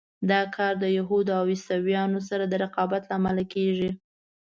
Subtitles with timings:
[0.31, 3.89] دا کار د یهودو او عیسویانو سره د رقابت له امله کېږي.